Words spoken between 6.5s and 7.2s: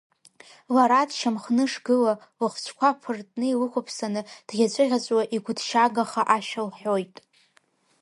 лҳәоит…